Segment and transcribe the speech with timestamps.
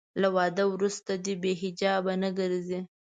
[0.21, 2.79] له واده وروسته دې بې حجابه نه ګرځي.